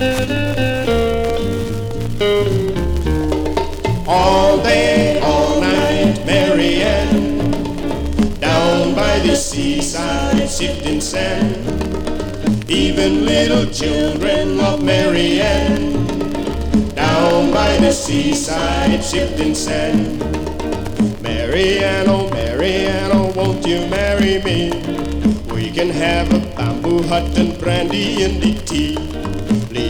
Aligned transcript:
All 0.00 0.06
day, 4.62 5.18
all 5.24 5.60
night, 5.60 6.22
Marianne, 6.24 7.50
down 8.38 8.94
by 8.94 9.18
the 9.18 9.34
seaside, 9.34 10.48
sifting 10.48 11.00
sand. 11.00 11.66
Even 12.70 13.26
little 13.26 13.66
children 13.66 14.56
love 14.56 14.84
Marianne, 14.84 16.06
down 16.94 17.52
by 17.52 17.76
the 17.78 17.90
seaside, 17.90 19.02
sifting 19.02 19.52
sand. 19.52 20.20
Marianne, 21.20 22.08
oh 22.08 22.30
Marianne, 22.30 23.10
oh 23.12 23.32
won't 23.34 23.66
you 23.66 23.84
marry 23.88 24.40
me? 24.44 24.70
We 25.52 25.72
can 25.72 25.90
have 25.90 26.32
a 26.32 26.38
bamboo 26.54 27.02
hut 27.02 27.36
and 27.36 27.58
brandy 27.58 28.22
in 28.22 28.38
the 28.38 28.54
tea. 28.64 29.07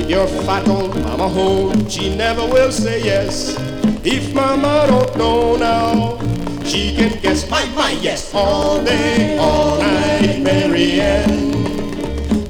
Your 0.09 0.27
fat 0.27 0.67
old 0.67 0.97
mama 1.05 1.29
home, 1.29 1.87
she 1.87 2.17
never 2.17 2.41
will 2.41 2.73
say 2.73 3.05
yes. 3.05 3.55
If 4.03 4.33
mama 4.33 4.87
don't 4.89 5.15
know 5.19 5.57
now, 5.57 6.19
she 6.65 6.97
can 6.97 7.21
guess 7.21 7.49
my, 7.51 7.63
my 7.75 7.91
yes. 7.91 8.33
All 8.35 8.83
day, 8.83 9.37
all 9.37 9.79
night, 9.79 10.41
Marianne. 10.41 11.53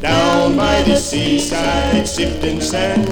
Down 0.01 0.57
by 0.57 0.83
the 0.83 0.95
seaside, 0.95 2.07
sifting 2.07 2.61
sand. 2.61 3.09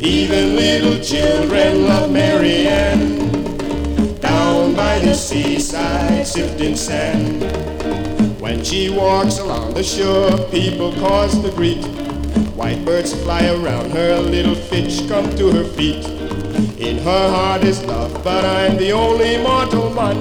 Even 0.00 0.54
little 0.54 1.02
children 1.02 1.88
love 1.88 2.12
Marianne. 2.12 3.32
Down 4.20 4.76
by 4.76 5.00
the 5.00 5.12
seaside, 5.12 6.24
sifting 6.24 6.76
sand. 6.76 7.42
When 8.40 8.62
she 8.62 8.90
walks 8.90 9.38
along 9.40 9.74
the 9.74 9.82
shore, 9.82 10.38
people 10.52 10.92
cause 10.92 11.42
the 11.42 11.50
greet. 11.50 12.03
Birds 12.84 13.14
fly 13.22 13.46
around 13.46 13.92
her, 13.92 14.20
little 14.20 14.54
fish 14.54 15.08
come 15.08 15.34
to 15.36 15.50
her 15.50 15.64
feet. 15.64 16.04
In 16.78 16.98
her 16.98 17.30
heart 17.30 17.64
is 17.64 17.82
love, 17.86 18.12
but 18.22 18.44
I'm 18.44 18.76
the 18.76 18.92
only 18.92 19.38
mortal 19.38 19.88
man 19.94 20.16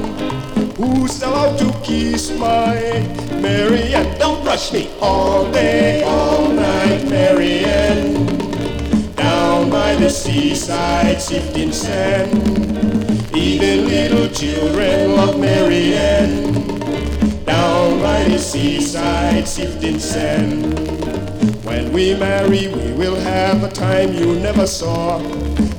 who's 0.77 1.21
allowed 1.21 1.57
to 1.59 1.69
kiss 1.83 2.31
my 2.37 2.75
Marianne. 3.41 4.17
Don't 4.17 4.45
rush 4.45 4.71
me 4.71 4.89
all 5.01 5.51
day, 5.51 6.03
all 6.03 6.47
night, 6.47 7.03
Marianne. 7.09 8.27
Down 9.15 9.69
by 9.69 9.95
the 9.95 10.09
seaside, 10.09 11.21
sifting 11.21 11.73
sand. 11.73 12.31
Even 13.35 13.87
little 13.87 14.29
children 14.29 15.02
the 18.33 18.39
seaside, 18.39 19.47
sifting 19.47 19.99
sand. 19.99 20.73
When 21.63 21.93
we 21.93 22.15
marry, 22.15 22.67
we 22.67 22.91
will 22.93 23.15
have 23.15 23.63
a 23.63 23.69
time 23.69 24.11
you 24.13 24.33
never 24.39 24.65
saw. 24.65 25.19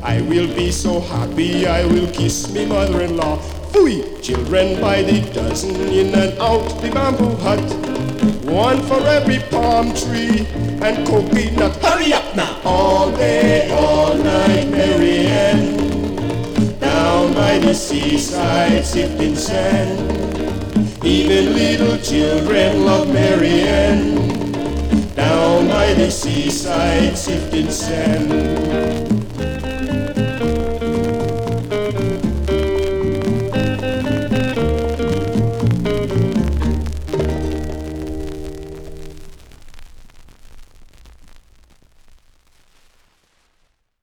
I 0.05 0.21
will 0.21 0.47
be 0.55 0.71
so 0.71 1.01
happy, 1.01 1.67
I 1.67 1.85
will 1.85 2.07
kiss 2.13 2.53
me 2.53 2.65
mother-in-law. 2.67 3.39
Fooey! 3.73 4.23
Children 4.23 4.81
by 4.81 5.03
the 5.03 5.21
dozen 5.33 5.75
in 5.89 6.15
and 6.15 6.39
out 6.39 6.69
the 6.81 6.91
bamboo 6.93 7.35
hut. 7.43 7.67
One 8.45 8.81
for 8.83 9.01
every 9.01 9.41
palm 9.51 9.93
tree 9.93 10.47
and 10.81 11.05
coconut. 11.09 11.75
Hurry 11.83 12.13
up 12.13 12.37
now! 12.37 12.61
All 12.65 13.11
day, 13.11 13.69
all 13.73 14.15
night, 14.15 14.71
Marianne. 14.71 15.75
Down 16.79 17.35
by 17.35 17.59
the 17.59 17.75
seaside, 17.75 18.85
sifting 18.85 19.35
sand. 19.35 20.44
Even 21.05 21.53
little 21.53 21.99
children 21.99 22.87
love 22.87 23.13
Marianne. 23.13 24.15
Down 25.15 25.69
by 25.69 25.93
the 25.93 26.11
seaside, 26.11 27.19
sifting 27.19 27.71
sand. 27.71 29.74